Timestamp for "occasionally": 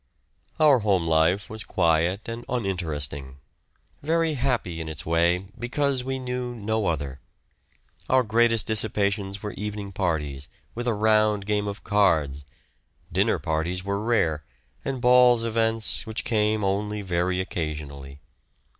17.39-18.21